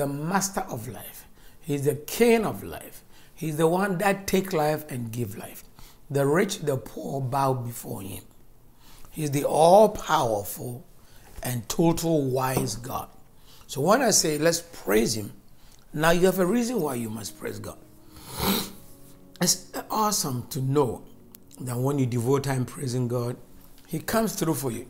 [0.00, 1.26] the master of life.
[1.60, 3.04] He's the king of life.
[3.34, 5.62] He's the one that take life and give life.
[6.08, 8.24] The rich, the poor bow before him.
[9.10, 10.86] He's the all powerful
[11.42, 13.10] and total wise God.
[13.66, 15.34] So when I say let's praise him,
[15.92, 17.78] now you have a reason why you must praise God.
[19.42, 21.02] It's awesome to know
[21.60, 23.36] that when you devote time praising God,
[23.86, 24.86] He comes through for you.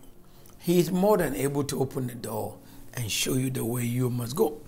[0.58, 2.58] He is more than able to open the door
[2.94, 4.60] and show you the way you must go.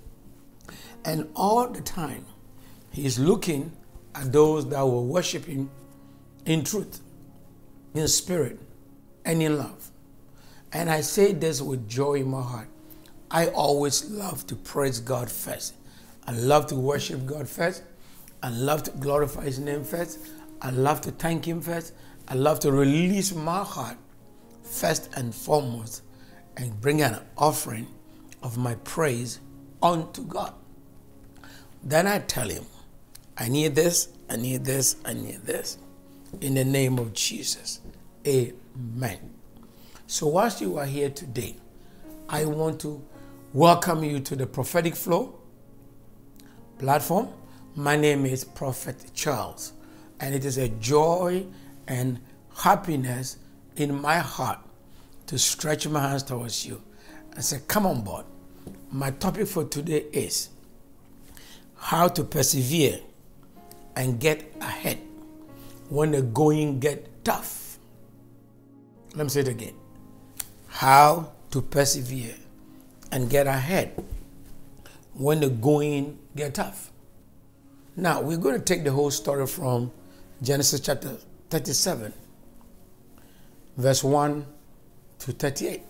[1.05, 2.25] And all the time,
[2.91, 3.73] He is looking
[4.15, 5.71] at those that will worship Him
[6.45, 7.01] in truth,
[7.95, 8.59] in spirit,
[9.25, 9.91] and in love.
[10.73, 12.69] And I say this with joy in my heart.
[13.31, 15.75] I always love to praise God first.
[16.27, 17.83] I love to worship God first.
[18.43, 20.19] I love to glorify His name first.
[20.61, 21.95] I love to thank Him first.
[22.29, 23.97] I love to release my heart
[24.63, 26.03] first and foremost
[26.57, 27.87] and bring an offering
[28.43, 29.41] of my praise
[29.83, 30.55] unto God.
[31.83, 32.65] Then I tell Him,
[33.37, 35.79] I need this, I need this, I need this.
[36.41, 37.81] In the name of Jesus.
[38.27, 39.19] Amen.
[40.07, 41.57] So, whilst you are here today,
[42.29, 43.03] I want to
[43.53, 45.35] welcome you to the prophetic flow
[46.79, 47.29] platform.
[47.75, 49.73] My name is Prophet Charles,
[50.21, 51.47] and it is a joy
[51.89, 52.21] and
[52.57, 53.39] happiness
[53.77, 54.61] in my heart
[55.27, 56.81] to stretch my hands towards you
[57.33, 58.27] and say, Come on board.
[58.91, 60.51] My topic for today is
[61.83, 63.01] how to persevere
[63.97, 64.99] and get ahead
[65.89, 67.77] when the going get tough.
[69.17, 69.75] Let me say it again.
[70.69, 72.37] How to persevere
[73.11, 74.01] and get ahead
[75.15, 76.93] when the going get tough.
[77.97, 79.91] Now, we're going to take the whole story from
[80.41, 81.17] Genesis chapter
[81.51, 82.15] 37,
[83.77, 84.47] verse 1
[85.19, 85.83] to 38.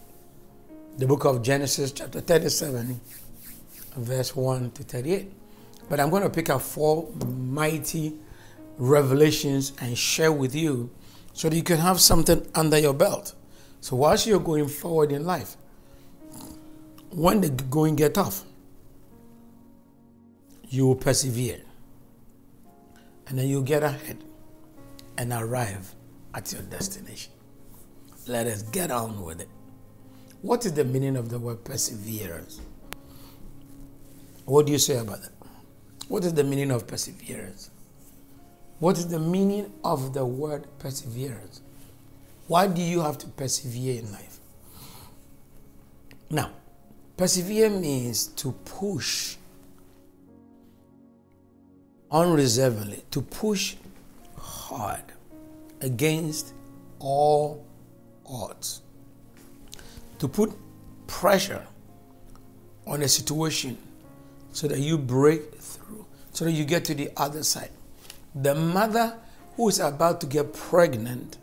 [0.97, 2.99] The book of Genesis, chapter 37,
[3.95, 5.33] verse 1 to 38.
[5.93, 8.15] But I'm going to pick up four mighty
[8.79, 10.89] revelations and share with you
[11.35, 13.35] so that you can have something under your belt.
[13.83, 15.59] So, whilst you're going forward in life,
[17.11, 18.43] when the going get tough,
[20.71, 21.61] you will persevere.
[23.29, 24.25] And then you get ahead
[25.19, 25.95] and arrive
[26.33, 27.35] at your destination.
[28.27, 29.49] Let us get on with it.
[30.41, 32.63] What is the meaning of the word perseverance?
[34.47, 35.42] What do you say about that?
[36.13, 37.71] What is the meaning of perseverance?
[38.81, 41.63] What is the meaning of the word perseverance?
[42.49, 44.39] Why do you have to persevere in life?
[46.29, 46.51] Now,
[47.17, 49.37] persevere means to push
[52.11, 53.77] unreservedly, to push
[54.37, 55.05] hard
[55.81, 56.53] against
[56.99, 57.65] all
[58.27, 58.83] odds,
[60.19, 60.53] to put
[61.07, 61.67] pressure
[62.87, 63.79] on a situation
[64.53, 65.41] so that you break
[66.33, 67.71] so that you get to the other side.
[68.35, 69.17] The mother
[69.57, 71.39] who is about to get pregnant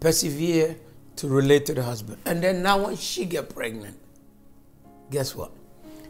[0.00, 0.76] persevere
[1.16, 2.18] to relate to the husband.
[2.24, 3.98] And then now when she get pregnant,
[5.10, 5.50] guess what?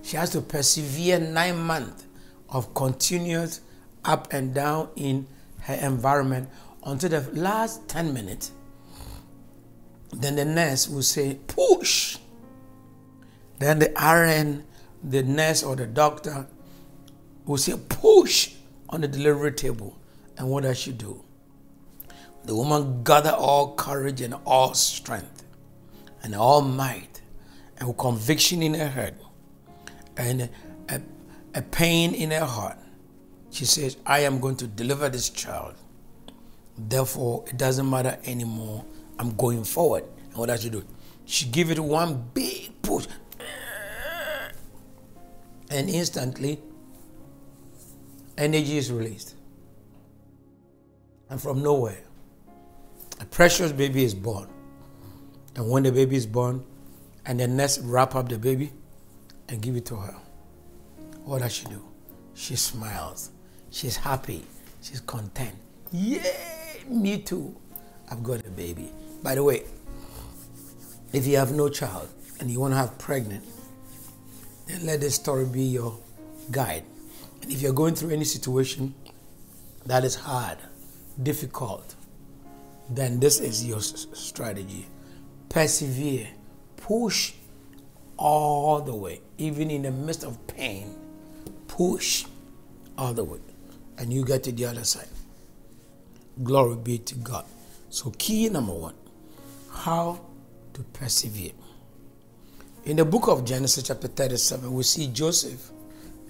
[0.02, 2.04] She has to persevere nine months
[2.50, 3.60] of continuous
[4.04, 5.26] up and down in
[5.60, 6.48] her environment
[6.84, 8.52] until the last 10 minutes.
[10.12, 12.19] Then the nurse will say, push.
[13.58, 14.64] Then the RN,
[15.02, 16.46] the nurse or the doctor
[17.48, 18.54] will say, push
[18.88, 19.98] on the delivery table.
[20.36, 21.25] And what does she do?
[22.44, 25.44] The woman gather all courage and all strength
[26.22, 27.20] and all might
[27.78, 29.19] and conviction in her head
[30.16, 30.48] and
[30.88, 31.00] a,
[31.54, 32.78] a pain in her heart
[33.50, 35.75] she says, I am going to deliver this child.
[36.76, 38.84] Therefore, it doesn't matter anymore.
[39.19, 40.04] I'm going forward.
[40.28, 40.84] And what does she do?
[41.25, 43.06] She give it one big push.
[45.70, 46.60] And instantly,
[48.38, 49.34] energy is released.
[51.28, 52.03] And from nowhere,
[53.21, 54.49] a precious baby is born.
[55.56, 56.64] And when the baby is born,
[57.26, 58.73] and the nurse wrap up the baby
[59.49, 60.17] and give it to her,
[61.25, 61.82] what does she do?
[62.35, 63.32] She smiles
[63.70, 64.44] She's happy.
[64.82, 65.55] She's content.
[65.93, 66.82] Yay!
[66.88, 67.55] Me too.
[68.11, 68.90] I've got a baby.
[69.23, 69.64] By the way,
[71.12, 72.08] if you have no child
[72.40, 73.44] and you want to have pregnant,
[74.67, 75.99] then let this story be your
[76.50, 76.85] guide.
[77.43, 78.94] And if you're going through any situation
[79.87, 80.58] that is hard,
[81.23, 81.94] difficult,
[82.90, 84.87] then this is your strategy.
[85.49, 86.29] Persevere,
[86.76, 87.32] push
[88.17, 90.94] all the way, even in the midst of pain,
[91.67, 92.25] push
[92.96, 93.38] all the way
[93.99, 95.08] and you get to the other side.
[96.43, 97.44] Glory be to God.
[97.90, 98.94] So, key number one
[99.70, 100.20] how
[100.75, 101.52] to persevere.
[102.85, 105.70] In the book of Genesis, chapter 37, we see Joseph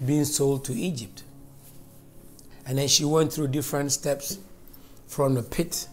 [0.05, 1.23] being sold to Egypt.
[2.65, 4.37] And then she went through different steps
[5.07, 5.87] from the pit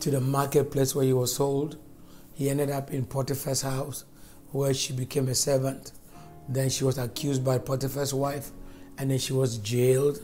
[0.00, 1.76] to the marketplace where he was sold.
[2.34, 4.04] He ended up in Potiphar's house
[4.52, 5.92] where she became a servant.
[6.48, 8.50] Then she was accused by Potiphar's wife
[8.98, 10.20] and then she was jailed.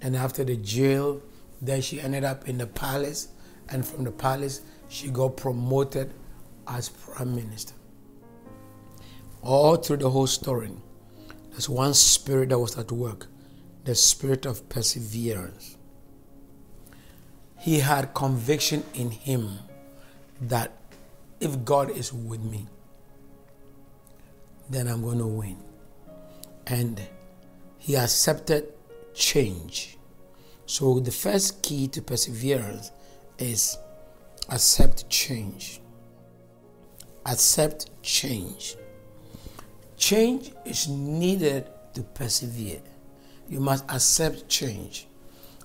[0.00, 1.20] And after the jail,
[1.60, 3.28] then she ended up in the palace.
[3.70, 6.12] And from the palace, she got promoted
[6.66, 7.74] as prime minister.
[9.42, 10.70] All through the whole story,
[11.58, 13.26] there's one spirit that was at work
[13.82, 15.76] the spirit of perseverance.
[17.58, 19.58] He had conviction in him
[20.40, 20.70] that
[21.40, 22.68] if God is with me,
[24.70, 25.56] then I'm going to win.
[26.68, 27.02] And
[27.76, 28.72] he accepted
[29.12, 29.98] change.
[30.66, 32.92] So the first key to perseverance
[33.36, 33.76] is
[34.48, 35.80] accept change.
[37.26, 38.76] Accept change.
[39.98, 42.80] Change is needed to persevere.
[43.48, 45.08] You must accept change.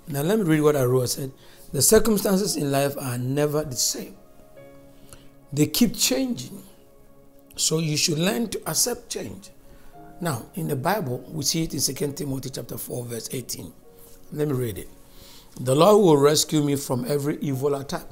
[0.07, 1.03] Now, let me read what I wrote.
[1.03, 1.31] I said,
[1.71, 4.15] The circumstances in life are never the same,
[5.53, 6.63] they keep changing.
[7.55, 9.51] So, you should learn to accept change.
[10.19, 13.71] Now, in the Bible, we see it in 2 Timothy chapter 4, verse 18.
[14.31, 14.89] Let me read it.
[15.59, 18.07] The Lord will rescue me from every evil attack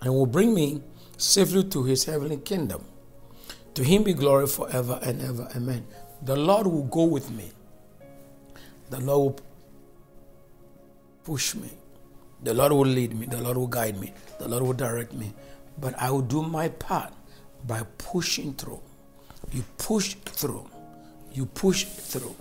[0.00, 0.80] and will bring me
[1.18, 2.82] safely to his heavenly kingdom.
[3.74, 5.48] To him be glory forever and ever.
[5.56, 5.86] Amen.
[6.22, 7.50] The Lord will go with me.
[8.90, 9.40] The Lord will
[11.24, 11.70] push me.
[12.42, 13.26] The Lord will lead me.
[13.26, 14.12] The Lord will guide me.
[14.38, 15.32] The Lord will direct me.
[15.78, 17.12] But I will do my part
[17.66, 18.80] by pushing through.
[19.52, 20.68] You push through.
[21.32, 22.34] You push through.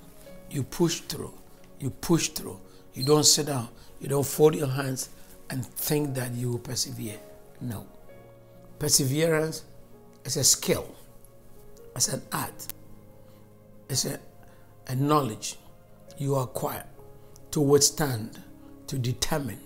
[0.49, 1.33] You push through.
[1.79, 2.59] You push through.
[2.93, 3.69] You don't sit down.
[3.99, 5.09] You don't fold your hands
[5.49, 7.19] and think that you will persevere.
[7.61, 7.85] No.
[8.77, 9.63] Perseverance
[10.23, 10.87] is a skill,
[11.95, 12.68] it's an art,
[13.89, 14.19] it's a,
[14.88, 15.57] a knowledge
[16.18, 16.86] you acquire
[17.51, 18.39] to withstand,
[18.88, 19.59] to determine,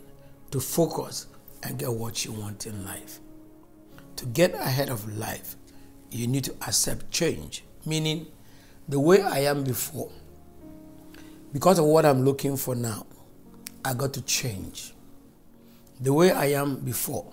[0.52, 1.28] to focus,
[1.64, 3.20] and get what you want in life.
[4.18, 5.56] To get ahead of life,
[6.12, 8.28] you need to accept change, meaning
[8.88, 10.12] the way I am before,
[11.52, 13.06] because of what I'm looking for now,
[13.86, 14.94] I got to change.
[16.00, 17.32] The way I am before,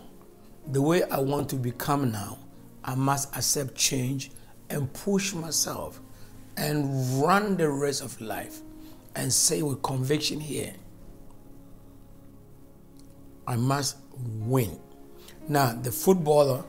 [0.67, 2.39] the way I want to become now,
[2.85, 4.31] I must accept change
[4.71, 6.01] and push myself
[6.57, 8.61] and run the race of life
[9.17, 10.73] and say with conviction here,
[13.47, 13.97] I must
[14.41, 14.79] win.
[15.49, 16.65] Now, the footballer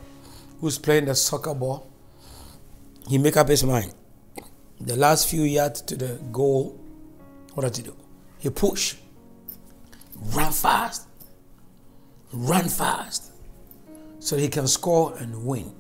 [0.59, 1.88] who's playing the soccer ball,
[3.07, 3.94] he make up his mind.
[4.80, 6.80] The last few yards to the goal,
[7.54, 7.95] what does he do?
[8.39, 8.95] He push,
[10.33, 11.07] run fast,
[12.33, 13.31] run fast,
[14.19, 15.71] so he can score and win.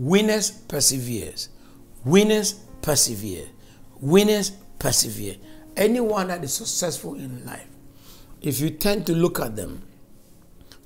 [0.00, 1.50] Winners perseveres.
[2.06, 3.48] Winners persevere.
[4.00, 5.36] Winners persevere.
[5.76, 7.68] Anyone that is successful in life,
[8.40, 9.82] if you tend to look at them,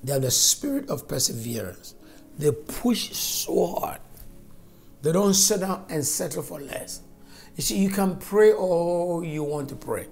[0.03, 1.95] they have the spirit of perseverance.
[2.37, 4.01] They push so hard.
[5.01, 6.99] They don't sit down and settle for less.
[7.55, 10.07] You see, you can pray all you want to pray.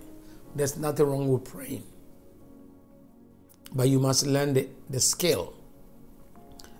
[0.55, 1.83] There's nothing wrong with praying.
[3.75, 5.53] But you must learn the, the skill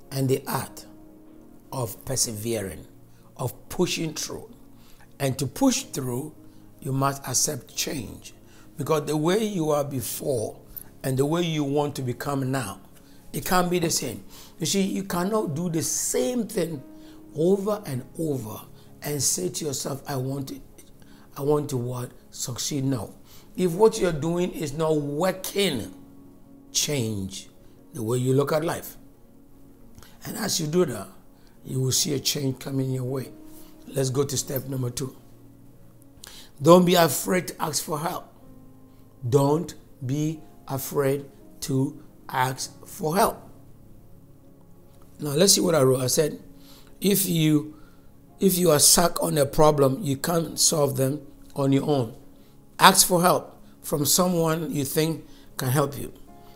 [0.09, 0.85] and the art
[1.73, 2.85] of persevering,
[3.35, 4.49] of pushing through.
[5.19, 6.33] And to push through,
[6.79, 8.33] you must accept change.
[8.77, 10.59] Because the way you are before
[11.03, 12.79] and the way you want to become now,
[13.33, 14.23] it can't be the same.
[14.59, 16.81] You see, you cannot do the same thing
[17.35, 18.61] over and over
[19.01, 20.61] and say to yourself, I want to,
[21.35, 22.11] I want to what?
[22.29, 22.83] Succeed.
[22.83, 23.15] No.
[23.57, 25.93] If what you're doing is not working,
[26.71, 27.49] change
[27.93, 28.97] the way you look at life.
[30.25, 31.07] And as you do that,
[31.65, 33.31] you will see a change coming your way.
[33.87, 35.15] Let's go to step number two.
[36.61, 38.31] Don't be afraid to ask for help.
[39.27, 39.73] Don't
[40.05, 41.25] be afraid
[41.61, 43.49] to ask for help.
[45.19, 46.01] Now let's see what I wrote.
[46.01, 46.39] I said,
[46.99, 47.79] if you
[48.39, 51.21] if you are stuck on a problem, you can't solve them
[51.55, 52.15] on your own.
[52.79, 55.25] Ask for help from someone you think
[55.57, 56.11] can help you.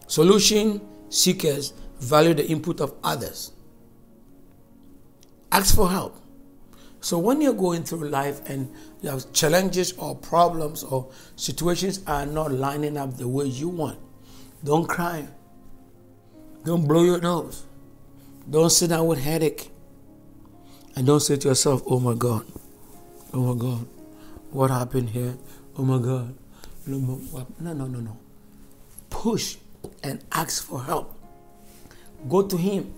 [0.08, 3.52] Solution seekers value the input of others.
[5.52, 6.18] Ask for help.
[7.00, 12.26] So when you're going through life and you have challenges or problems or situations are
[12.26, 14.00] not lining up the way you want,
[14.64, 15.28] don't cry.
[16.66, 17.66] Don't blow your nose.
[18.50, 19.72] Don't sit down with headache.
[20.96, 22.46] And don't say to yourself, oh my God,
[23.32, 23.86] oh my God,
[24.52, 25.38] what happened here?
[25.78, 26.36] Oh my God.
[26.88, 26.98] No,
[27.60, 28.18] no, no, no.
[29.10, 29.58] Push
[30.04, 31.14] and ask for help.
[32.28, 32.94] Go to him.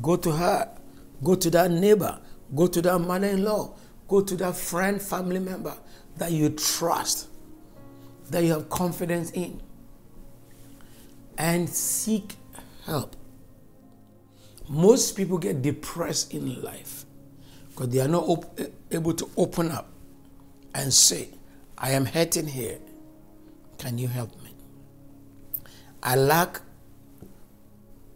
[0.00, 0.70] Go to her.
[1.22, 2.18] Go to that neighbor.
[2.54, 3.74] Go to that mother in law.
[4.08, 5.74] Go to that friend, family member
[6.16, 7.28] that you trust,
[8.30, 9.60] that you have confidence in,
[11.36, 12.34] and seek
[12.84, 13.16] help.
[14.68, 17.04] Most people get depressed in life
[17.70, 19.88] because they are not op- eh, able to open up
[20.74, 21.28] and say,
[21.78, 22.78] I am hurting here.
[23.78, 24.54] Can you help me?
[26.02, 26.60] I lack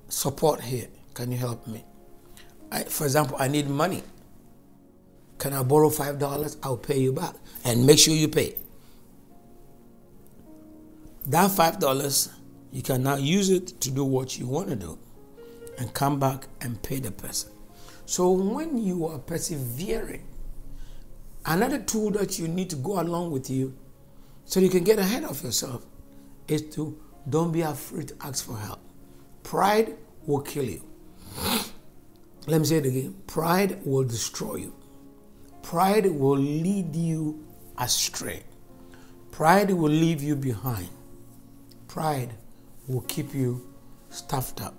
[0.09, 0.88] support here.
[1.14, 1.85] Can you help me?
[2.71, 4.03] I, for example, I need money.
[5.39, 6.57] Can I borrow $5?
[6.62, 7.35] I'll pay you back.
[7.65, 8.57] And make sure you pay.
[11.27, 12.31] That $5,
[12.73, 14.99] you can now use it to do what you want to do
[15.79, 17.50] and come back and pay the person.
[18.07, 20.27] So when you are persevering,
[21.47, 23.77] another tool that you need to go along with you
[24.45, 25.87] so you can get ahead of yourself
[26.49, 26.99] is to
[27.29, 28.81] don't be afraid to ask for help.
[29.43, 29.97] Pride
[30.27, 30.83] will kill you.
[32.47, 33.14] Let me say it again.
[33.26, 34.75] Pride will destroy you.
[35.62, 37.44] Pride will lead you
[37.78, 38.42] astray.
[39.30, 40.88] Pride will leave you behind.
[41.87, 42.35] Pride
[42.88, 43.66] will keep you
[44.11, 44.75] stuffed up.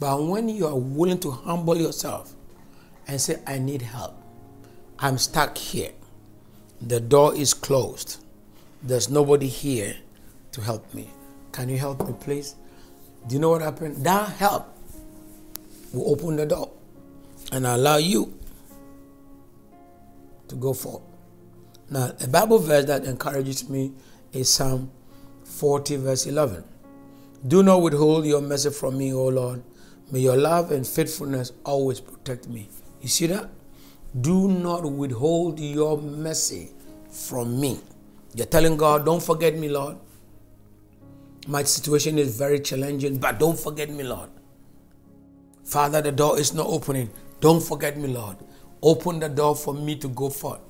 [0.00, 2.34] But when you are willing to humble yourself
[3.06, 4.14] and say, I need help,
[4.98, 5.90] I'm stuck here,
[6.80, 8.24] the door is closed,
[8.82, 9.96] there's nobody here
[10.52, 11.10] to help me.
[11.52, 12.54] Can you help me, please?
[13.28, 14.04] Do you know what happened?
[14.04, 14.66] That help
[15.92, 16.70] will open the door
[17.52, 18.32] and allow you
[20.48, 21.02] to go forward.
[21.90, 23.92] Now, a Bible verse that encourages me
[24.32, 24.90] is Psalm
[25.44, 26.64] 40, verse 11.
[27.46, 29.62] Do not withhold your mercy from me, O Lord.
[30.10, 32.70] May your love and faithfulness always protect me.
[33.02, 33.50] You see that?
[34.18, 36.70] Do not withhold your mercy
[37.10, 37.78] from me.
[38.34, 39.98] You're telling God, don't forget me, Lord.
[41.46, 44.30] My situation is very challenging, but don't forget me, Lord.
[45.64, 47.10] Father, the door is not opening.
[47.40, 48.36] Don't forget me, Lord.
[48.82, 50.60] Open the door for me to go forth.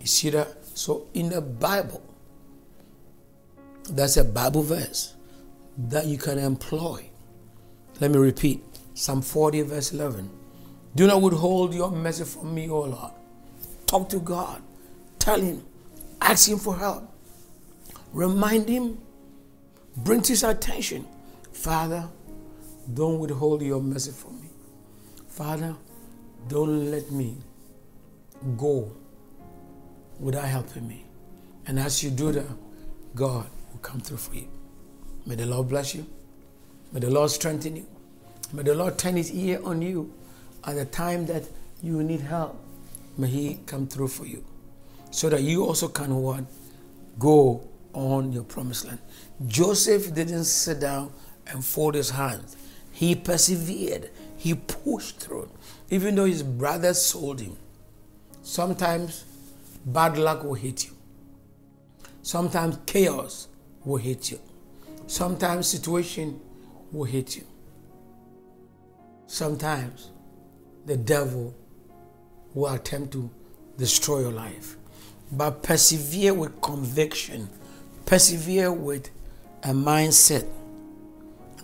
[0.00, 0.48] You see that?
[0.74, 2.02] So in the Bible,
[3.90, 5.14] that's a Bible verse
[5.76, 7.04] that you can employ.
[8.00, 8.62] Let me repeat
[8.94, 10.30] Psalm 40, verse 11.
[10.94, 13.12] Do not withhold your mercy from me, O Lord.
[13.86, 14.62] Talk to God.
[15.18, 15.62] Tell Him.
[16.20, 17.12] Ask Him for help.
[18.12, 18.98] Remind Him.
[20.04, 21.06] Bring to His attention.
[21.52, 22.08] Father,
[22.94, 24.48] don't withhold your mercy from me.
[25.28, 25.74] Father,
[26.48, 27.36] don't let me
[28.56, 28.90] go
[30.18, 31.04] without helping me.
[31.66, 32.46] And as you do that,
[33.14, 34.48] God will come through for you.
[35.26, 36.06] May the Lord bless you.
[36.92, 37.86] May the Lord strengthen you.
[38.52, 40.12] May the Lord turn his ear on you
[40.64, 41.44] at the time that
[41.82, 42.58] you need help.
[43.16, 44.44] May he come through for you.
[45.10, 46.44] So that you also can what?
[47.18, 48.98] Go on your promised land.
[49.46, 51.12] Joseph didn't sit down
[51.46, 52.56] and fold his hands.
[52.92, 54.10] He persevered.
[54.36, 55.50] He pushed through.
[55.90, 57.56] Even though his brothers sold him.
[58.42, 59.24] Sometimes
[59.84, 60.92] bad luck will hit you.
[62.22, 63.48] Sometimes chaos
[63.84, 64.38] will hit you.
[65.06, 66.40] Sometimes situation
[66.92, 67.44] will hit you.
[69.26, 70.10] Sometimes
[70.86, 71.54] the devil
[72.54, 73.30] will attempt to
[73.78, 74.76] destroy your life.
[75.32, 77.48] But persevere with conviction,
[78.10, 79.08] persevere with
[79.62, 80.44] a mindset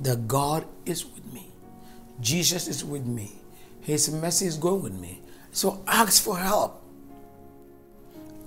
[0.01, 1.49] that God is with me,
[2.21, 3.33] Jesus is with me,
[3.81, 5.21] His mercy is going with me.
[5.51, 6.81] So ask for help.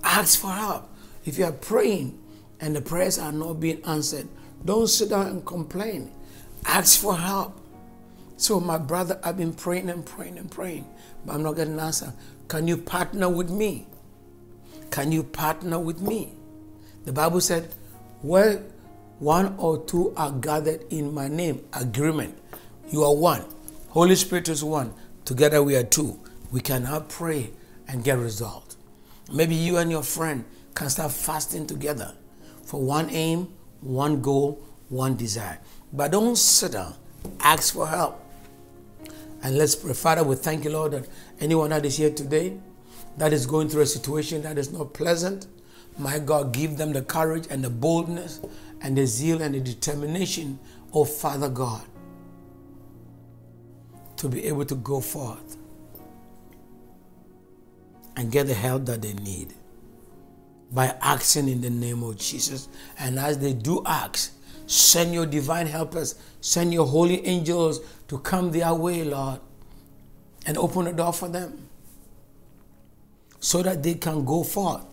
[0.02, 0.88] Ask for help.
[1.26, 2.18] If you are praying
[2.58, 4.28] and the prayers are not being answered,
[4.64, 6.10] don't sit down and complain.
[6.64, 7.60] Ask for help.
[8.38, 10.86] So, my brother, I've been praying and praying and praying,
[11.26, 12.14] but I'm not getting an answer.
[12.48, 13.86] Can you partner with me?
[14.90, 16.32] Can you partner with me?
[17.04, 17.74] The Bible said,
[18.22, 18.62] where
[19.18, 22.36] one or two are gathered in my name, agreement.
[22.90, 23.44] You are one.
[23.90, 24.94] Holy Spirit is one.
[25.24, 26.18] Together we are two.
[26.50, 27.50] We can now pray
[27.86, 28.76] and get result.
[29.32, 32.14] Maybe you and your friend can start fasting together
[32.64, 35.58] for one aim, one goal, one desire.
[35.92, 36.94] But don't sit down.
[37.40, 38.24] Ask for help.
[39.42, 39.92] And let's pray.
[39.94, 41.08] Father, we thank you, Lord, that
[41.40, 42.58] anyone that is here today
[43.16, 45.46] that is going through a situation that is not pleasant,
[45.98, 48.40] my God, give them the courage and the boldness
[48.80, 50.58] and the zeal and the determination
[50.92, 51.84] of Father God
[54.16, 55.56] to be able to go forth
[58.16, 59.54] and get the help that they need
[60.72, 62.68] by asking in the name of Jesus.
[62.98, 64.32] And as they do ask,
[64.66, 69.40] send your divine helpers, send your holy angels to come their way, Lord,
[70.46, 71.68] and open the door for them
[73.40, 74.89] so that they can go forth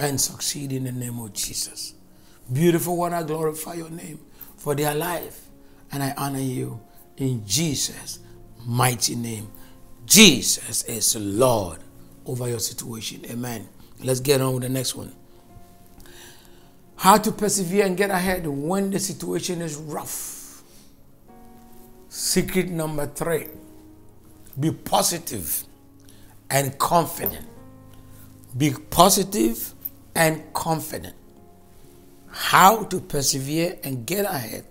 [0.00, 1.94] and succeed in the name of Jesus.
[2.50, 4.18] Beautiful one, I glorify your name
[4.56, 5.42] for their life
[5.92, 6.80] and I honor you
[7.18, 8.18] in Jesus'
[8.66, 9.48] mighty name.
[10.06, 11.78] Jesus is Lord
[12.24, 13.24] over your situation.
[13.30, 13.68] Amen.
[14.02, 15.14] Let's get on with the next one.
[16.96, 20.62] How to persevere and get ahead when the situation is rough.
[22.08, 23.48] Secret number three
[24.58, 25.64] be positive
[26.50, 27.46] and confident.
[28.56, 29.74] Be positive
[30.14, 31.14] and confident.
[32.28, 34.64] How to persevere and get ahead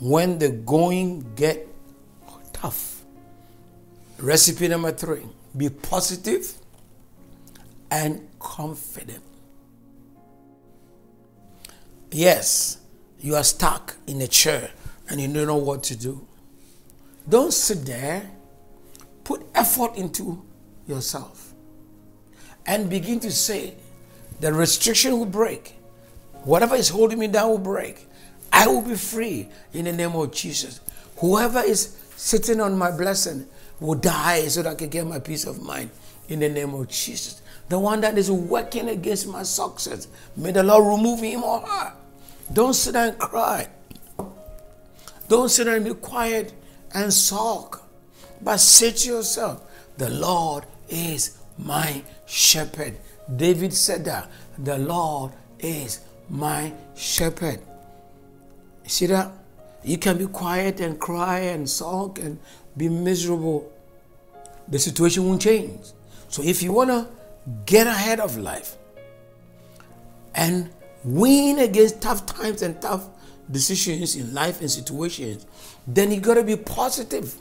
[0.00, 1.68] when the going get
[2.52, 3.02] tough.
[4.18, 5.22] Recipe number three
[5.56, 6.54] be positive
[7.90, 9.22] and confident.
[12.10, 12.78] Yes,
[13.20, 14.70] you are stuck in a chair
[15.08, 16.26] and you don't know what to do.
[17.28, 18.30] Don't sit there.
[19.24, 20.42] Put effort into
[20.86, 21.52] yourself
[22.66, 23.74] and begin to say,
[24.40, 25.74] the restriction will break.
[26.44, 28.06] Whatever is holding me down will break.
[28.52, 30.80] I will be free in the name of Jesus.
[31.18, 33.46] Whoever is sitting on my blessing
[33.78, 35.90] will die so that I can get my peace of mind
[36.28, 37.42] in the name of Jesus.
[37.68, 41.92] The one that is working against my success, may the Lord remove him or her.
[42.52, 43.68] Don't sit and cry.
[45.28, 46.52] Don't sit and be quiet
[46.92, 47.82] and sulk.
[48.42, 49.62] But say to yourself,
[49.98, 52.96] The Lord is my shepherd.
[53.36, 54.30] David said that.
[54.58, 57.60] The Lord is my shepherd.
[58.86, 59.30] See that?
[59.84, 62.38] You can be quiet and cry and sulk and
[62.76, 63.72] be miserable.
[64.68, 65.80] The situation won't change.
[66.28, 67.08] So if you want to
[67.66, 68.76] get ahead of life
[70.34, 70.70] and
[71.04, 73.08] win against tough times and tough
[73.50, 75.46] decisions in life and situations,
[75.86, 77.34] then you got to be positive.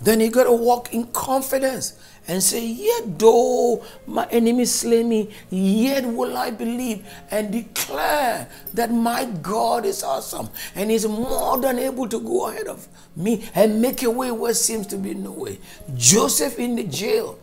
[0.00, 5.30] Then you got to walk in confidence and say, Yet though my enemies slay me,
[5.50, 11.78] yet will I believe and declare that my God is awesome and is more than
[11.78, 15.32] able to go ahead of me and make a way where seems to be no
[15.32, 15.58] way.
[15.96, 17.38] Joseph in the jail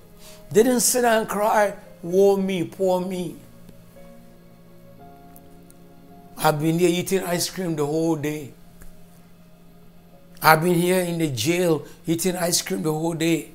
[0.53, 3.36] didn't sit and cry, Woe me, poor me.
[6.38, 8.53] I've been here eating ice cream the whole day.
[10.45, 13.49] I've been here in the jail eating ice cream the whole day.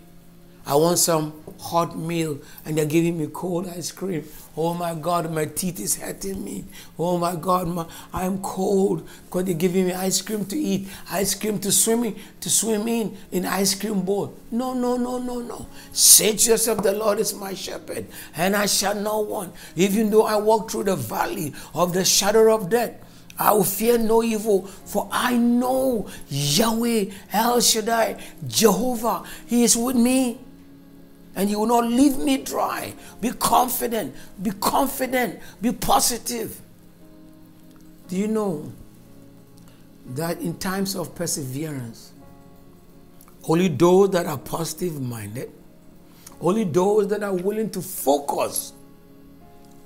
[0.66, 4.24] I want some hot meal and they're giving me cold ice cream.
[4.56, 6.64] Oh my God, my teeth is hurting me.
[6.98, 11.32] Oh my God, my, I'm cold because they're giving me ice cream to eat, ice
[11.36, 14.34] cream to swim in, to swim in, in ice cream bowl.
[14.50, 15.66] No, no, no, no, no.
[15.92, 19.54] Say to yourself, the Lord is my shepherd and I shall not want.
[19.76, 23.00] Even though I walk through the valley of the shadow of death,
[23.40, 29.96] I will fear no evil, for I know Yahweh, El Shaddai, Jehovah, He is with
[29.96, 30.38] me.
[31.34, 32.92] And He will not leave me dry.
[33.18, 36.60] Be confident, be confident, be positive.
[38.08, 38.70] Do you know
[40.14, 42.12] that in times of perseverance,
[43.48, 45.50] only those that are positive minded,
[46.42, 48.74] only those that are willing to focus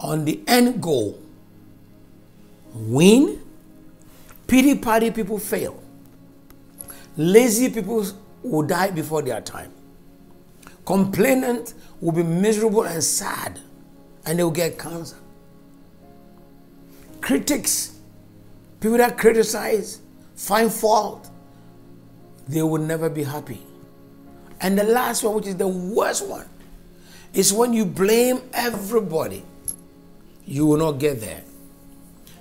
[0.00, 1.20] on the end goal
[2.74, 3.40] win
[4.46, 5.82] Pity party people fail.
[7.16, 8.06] Lazy people
[8.42, 9.72] will die before their time.
[10.84, 13.58] Complainant will be miserable and sad,
[14.26, 15.16] and they will get cancer.
[17.20, 17.98] Critics,
[18.80, 20.00] people that criticize,
[20.36, 21.30] find fault,
[22.46, 23.62] they will never be happy.
[24.60, 26.48] And the last one, which is the worst one,
[27.32, 29.42] is when you blame everybody,
[30.44, 31.42] you will not get there.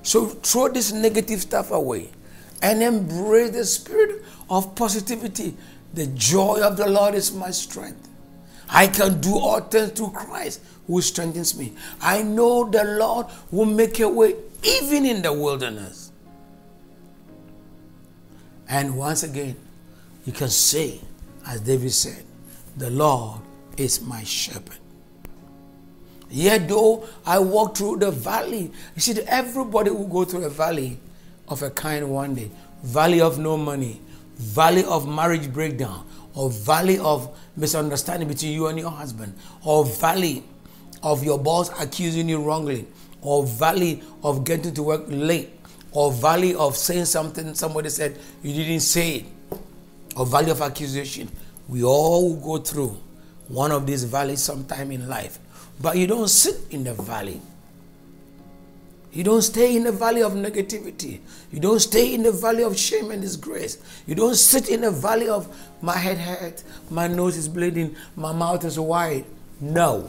[0.03, 2.09] So throw this negative stuff away
[2.61, 5.55] and embrace the spirit of positivity.
[5.93, 8.09] The joy of the Lord is my strength.
[8.69, 11.73] I can do all things through Christ who strengthens me.
[12.01, 16.11] I know the Lord will make a way even in the wilderness.
[18.67, 19.55] And once again,
[20.25, 20.99] you can say,
[21.45, 22.23] as David said,
[22.77, 23.41] the Lord
[23.77, 24.79] is my shepherd.
[26.34, 30.98] Yet though I walk through the valley, you see, everybody will go through a valley
[31.48, 32.50] of a kind one day.
[32.82, 34.02] Valley of no money,
[34.38, 40.43] valley of marriage breakdown, or valley of misunderstanding between you and your husband, or valley
[41.04, 42.88] of your boss accusing you wrongly,
[43.22, 45.52] or valley of getting to work late,
[45.91, 49.26] or valley of saying something somebody said you didn't say it,
[50.17, 51.30] or valley of accusation.
[51.67, 52.98] We all go through
[53.50, 55.38] one of these valleys sometime in life.
[55.84, 57.41] But you don't sit in the valley.
[59.12, 61.19] You don't stay in the valley of negativity.
[61.52, 63.78] You don't stay in the valley of shame and disgrace.
[64.08, 65.46] You don't sit in the valley of
[65.82, 69.26] my head hurts, my nose is bleeding, my mouth is wide.
[69.60, 70.08] No.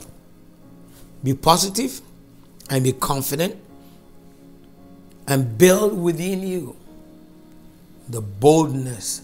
[1.23, 1.99] Be positive
[2.69, 3.57] and be confident
[5.27, 6.75] and build within you
[8.07, 9.21] the boldness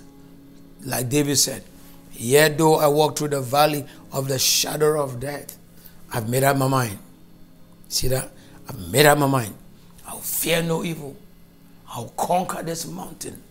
[0.84, 1.64] Like David said,
[2.14, 5.58] Yet though I walk through the valley of the shadow of death,
[6.12, 6.98] I've made up my mind.
[7.88, 8.30] See that?
[8.68, 9.54] I've made up my mind.
[10.08, 11.16] I'll fear no evil.
[11.90, 13.42] I'll conquer this mountain.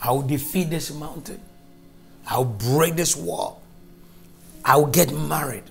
[0.00, 1.40] I'll defeat this mountain.
[2.26, 3.62] I'll break this wall.
[4.64, 5.64] I'll get married.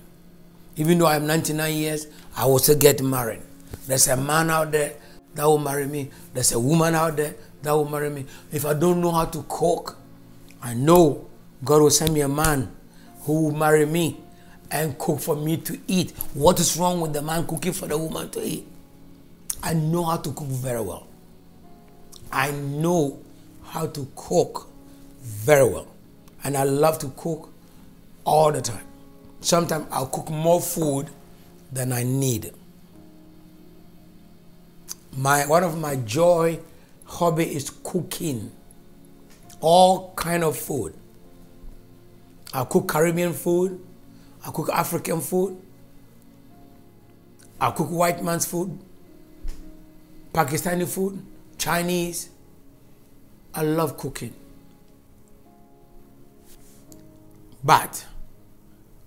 [0.76, 3.42] Even though I'm 99 years, I will still get married.
[3.86, 4.94] There's a man out there
[5.34, 6.10] that will marry me.
[6.32, 8.26] There's a woman out there that will marry me.
[8.50, 9.96] If I don't know how to cook,
[10.62, 11.26] I know
[11.64, 12.70] God will send me a man
[13.22, 14.18] who will marry me
[14.72, 16.12] and cook for me to eat.
[16.34, 18.66] What is wrong with the man cooking for the woman to eat?
[19.62, 21.06] I know how to cook very well.
[22.32, 23.20] I know
[23.64, 24.68] how to cook
[25.20, 25.86] very well.
[26.42, 27.50] And I love to cook
[28.24, 28.84] all the time.
[29.40, 31.10] Sometimes I'll cook more food
[31.70, 32.52] than I need.
[35.16, 36.58] My one of my joy
[37.04, 38.50] hobby is cooking
[39.60, 40.94] all kind of food.
[42.54, 43.78] I cook Caribbean food.
[44.44, 45.60] I cook African food.
[47.60, 48.78] I cook white man's food.
[50.32, 51.24] Pakistani food.
[51.58, 52.30] Chinese.
[53.54, 54.34] I love cooking.
[57.62, 58.04] But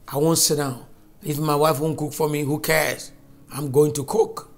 [0.07, 0.85] I won't sit down.
[1.23, 3.11] If my wife won't cook for me, who cares?
[3.51, 4.49] I'm going to cook.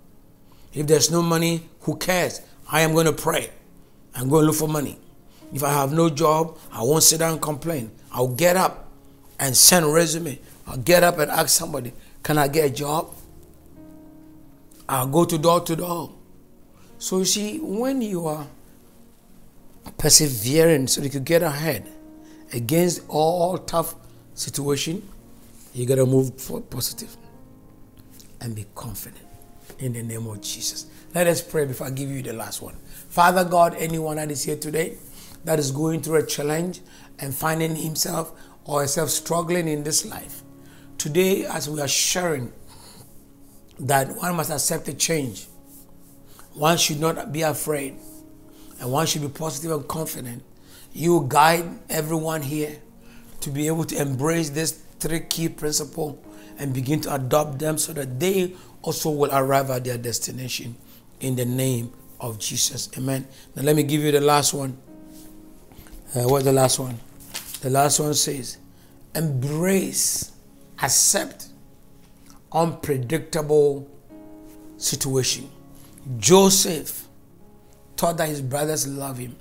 [0.73, 2.41] If there's no money, who cares?
[2.69, 3.49] I am going to pray.
[4.13, 4.99] I'm going to look for money.
[5.53, 7.91] If I have no job, I won't sit down and complain.
[8.11, 8.89] I'll get up
[9.39, 10.39] and send a resume.
[10.67, 13.13] I'll get up and ask somebody, can I get a job?
[14.89, 16.13] I'll go to door to door.
[16.99, 18.47] So you see, when you are
[19.97, 21.89] persevering so that you can get ahead
[22.53, 23.95] against all tough
[24.33, 25.07] situation,
[25.73, 27.15] you gotta move forward positive
[28.41, 29.25] and be confident
[29.79, 30.87] in the name of Jesus.
[31.13, 32.75] Let us pray before I give you the last one.
[33.09, 34.97] Father God, anyone that is here today
[35.45, 36.81] that is going through a challenge
[37.19, 38.33] and finding himself
[38.65, 40.43] or herself struggling in this life,
[40.97, 42.51] today as we are sharing
[43.79, 45.47] that one must accept a change,
[46.53, 47.95] one should not be afraid,
[48.79, 50.43] and one should be positive and confident.
[50.93, 52.79] You guide everyone here
[53.41, 56.17] to be able to embrace these three key principles
[56.57, 60.75] and begin to adopt them so that they also will arrive at their destination
[61.19, 62.89] in the name of Jesus.
[62.97, 63.27] Amen.
[63.55, 64.77] Now let me give you the last one.
[66.15, 66.97] Uh, what's the last one?
[67.61, 68.57] The last one says,
[69.13, 70.31] embrace,
[70.81, 71.47] accept
[72.51, 73.89] unpredictable
[74.77, 75.49] situation.
[76.17, 77.07] Joseph
[77.97, 79.35] thought that his brothers love him.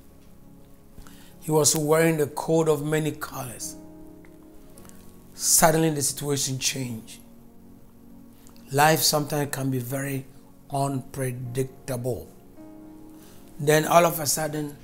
[1.41, 3.77] He was wearing the coat of many colors.
[5.35, 7.21] Suddenly the situation changed.
[8.73, 10.27] Life sometimes can be very
[10.71, 12.29] unpredictable.
[13.61, 14.77] Then all of a sudden,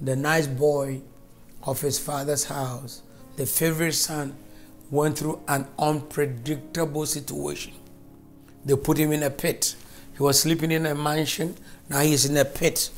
[0.00, 1.00] the nice boy
[1.62, 3.02] of his father's house,
[3.36, 4.36] the favorite son,
[4.90, 7.72] went through an unpredictable situation.
[8.64, 9.74] They put him in a pit.
[10.16, 11.56] He was sleeping in a mansion,
[11.88, 12.90] now he's in a pit.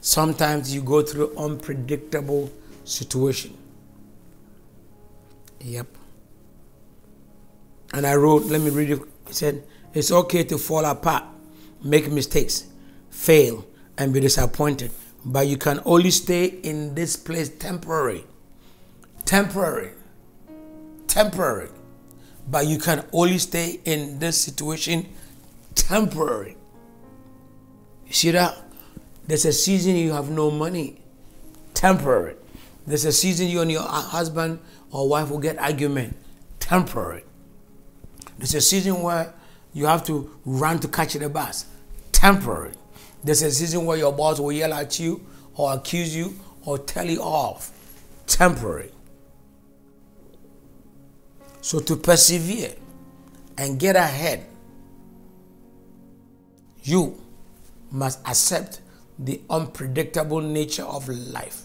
[0.00, 2.52] Sometimes you go through unpredictable
[2.84, 3.56] situation.
[5.60, 5.88] Yep.
[7.92, 9.00] And I wrote, let me read it.
[9.26, 11.24] He said, It's okay to fall apart,
[11.82, 12.66] make mistakes,
[13.10, 13.66] fail,
[13.98, 14.92] and be disappointed.
[15.24, 18.24] But you can only stay in this place temporary.
[19.24, 19.90] Temporary.
[21.16, 21.70] Temporary.
[22.46, 25.08] But you can only stay in this situation
[25.74, 26.58] temporary.
[28.06, 28.54] You see that?
[29.26, 31.00] There's a season you have no money.
[31.72, 32.34] Temporary.
[32.86, 34.58] There's a season you and your husband
[34.90, 36.18] or wife will get argument.
[36.60, 37.24] Temporary.
[38.36, 39.32] There's a season where
[39.72, 41.64] you have to run to catch the bus.
[42.12, 42.72] Temporary.
[43.24, 45.24] There's a season where your boss will yell at you
[45.54, 47.72] or accuse you or tell you off.
[48.26, 48.90] Temporary.
[51.66, 52.74] So to persevere
[53.58, 54.46] and get ahead,
[56.84, 57.20] you
[57.90, 58.82] must accept
[59.18, 61.64] the unpredictable nature of life.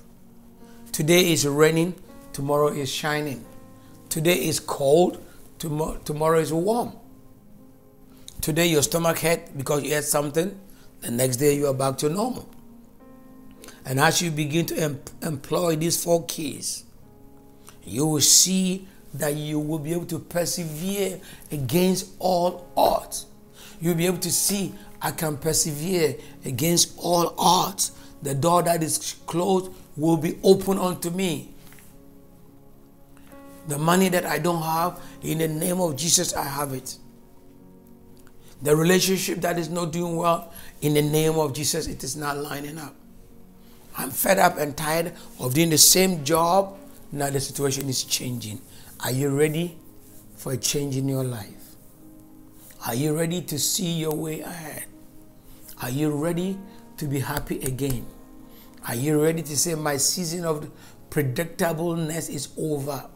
[0.92, 1.94] Today is raining,
[2.34, 3.46] tomorrow is shining.
[4.10, 5.24] Today is cold,
[5.60, 6.94] tomorrow, is warm.
[8.42, 10.60] Today your stomach hurt because you ate something,
[11.02, 12.50] the next day you are back to normal.
[13.86, 16.86] And as you begin to em- employ these four keys,
[17.84, 21.20] you will see that you will be able to persevere
[21.52, 23.26] against all odds.
[23.80, 27.92] You'll be able to see, I can persevere against all odds.
[28.22, 31.54] The door that is closed will be open unto me.
[33.68, 36.98] The money that I don't have, in the name of Jesus, I have it.
[38.62, 42.38] The relationship that is not doing well, in the name of Jesus, it is not
[42.38, 42.96] lining up.
[43.98, 46.78] I'm fed up and tired of doing the same job.
[47.12, 48.62] Now the situation is changing.
[49.04, 49.78] Are you ready
[50.36, 51.76] for a change in your life?
[52.86, 54.86] Are you ready to see your way ahead?
[55.82, 56.60] Are you ready
[56.98, 58.06] to be happy again?
[58.88, 60.70] Are you ready to say, My season of
[61.10, 63.10] predictableness is over?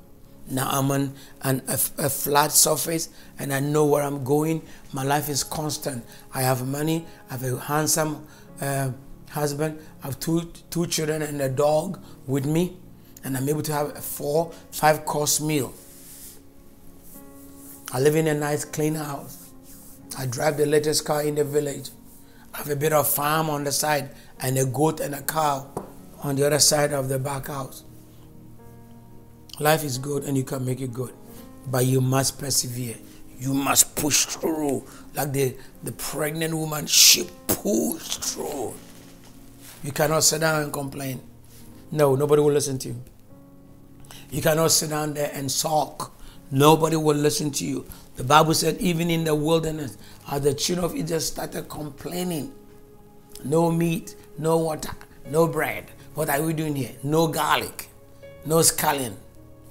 [0.50, 4.62] Now I'm on an, a, a, flat surface and I know where I'm going.
[4.92, 6.06] My life is constant.
[6.34, 7.06] I have money.
[7.30, 8.28] I have a handsome
[8.62, 8.92] uh,
[9.30, 9.80] husband.
[10.04, 12.78] I have two, two children and a dog with me.
[13.26, 15.74] And I'm able to have a four, five course meal.
[17.92, 19.50] I live in a nice, clean house.
[20.18, 21.90] I drive the latest car in the village.
[22.54, 25.68] I have a bit of farm on the side and a goat and a cow
[26.22, 27.84] on the other side of the back house.
[29.60, 31.14] Life is good and you can make it good,
[31.68, 32.96] but you must persevere.
[33.40, 34.86] You must push through.
[35.16, 38.74] Like the, the pregnant woman, she pushed through.
[39.84, 41.22] You cannot sit down and complain.
[41.92, 43.04] No, nobody will listen to you.
[44.32, 46.12] You cannot sit down there and sulk.
[46.52, 47.86] Nobody will listen to you.
[48.16, 49.98] The Bible said, even in the wilderness,
[50.32, 52.54] as the children of Israel started complaining,
[53.44, 54.92] no meat, no water,
[55.30, 55.86] no bread.
[56.14, 56.92] What are we doing here?
[57.04, 57.90] No garlic,
[58.46, 59.16] no scallion.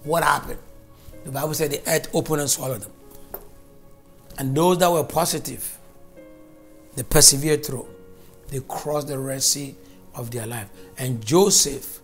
[0.02, 0.58] What happened?
[1.24, 2.92] The Bible said the earth opened and swallowed them.
[4.36, 5.78] And those that were positive,
[6.96, 7.88] they persevered through.
[8.48, 9.74] They crossed the Red Sea
[10.14, 10.68] of their life.
[10.98, 12.00] And Joseph,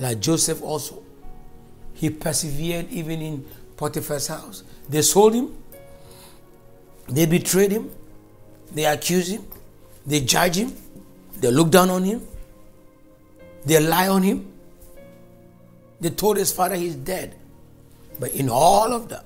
[0.00, 1.02] like Joseph also,
[1.98, 3.44] he persevered even in
[3.76, 4.62] Potiphar's house.
[4.88, 5.52] They sold him,
[7.08, 7.90] they betrayed him,
[8.72, 9.44] they accused him,
[10.06, 10.72] they judge him,
[11.40, 12.24] they look down on him,
[13.66, 14.46] they lie on him,
[16.00, 17.34] they told his father he's dead.
[18.20, 19.24] But in all of that,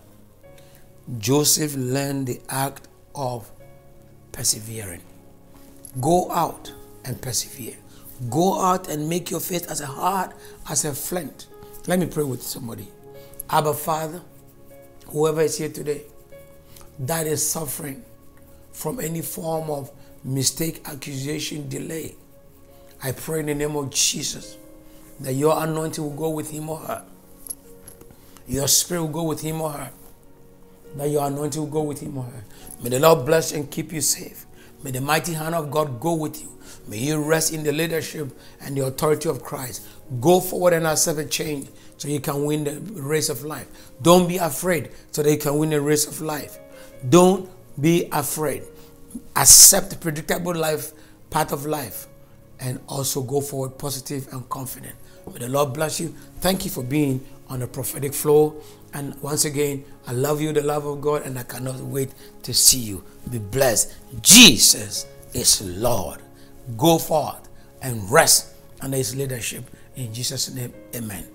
[1.18, 3.50] Joseph learned the act of
[4.32, 5.02] persevering.
[6.00, 6.72] Go out
[7.04, 7.76] and persevere.
[8.30, 10.32] Go out and make your faith as hard
[10.70, 11.48] as a flint.
[11.86, 12.86] Let me pray with somebody.
[13.50, 14.22] Abba Father,
[15.08, 16.02] whoever is here today
[17.00, 18.04] that is suffering
[18.72, 19.90] from any form of
[20.22, 22.14] mistake, accusation, delay,
[23.02, 24.56] I pray in the name of Jesus
[25.18, 27.04] that your anointing will go with him or her.
[28.46, 29.90] Your spirit will go with him or her.
[30.96, 32.44] That your anointing will go with him or her.
[32.80, 34.46] May the Lord bless and keep you safe.
[34.84, 36.58] May the mighty hand of God go with you.
[36.86, 38.28] May you rest in the leadership
[38.60, 39.86] and the authority of Christ.
[40.20, 43.68] Go forward and accept a change so you can win the race of life.
[44.02, 46.58] Don't be afraid so that you can win the race of life.
[47.08, 47.48] Don't
[47.80, 48.64] be afraid.
[49.36, 50.92] Accept the predictable life,
[51.30, 52.06] part of life,
[52.58, 54.94] and also go forward positive and confident.
[55.32, 56.14] May the Lord bless you.
[56.40, 58.56] Thank you for being on the prophetic flow.
[58.94, 62.10] And once again, I love you, the love of God, and I cannot wait
[62.42, 63.04] to see you.
[63.30, 63.94] Be blessed.
[64.20, 66.21] Jesus is Lord.
[66.76, 67.48] Go forth
[67.80, 69.64] and rest under his leadership.
[69.96, 71.31] In Jesus' name, amen.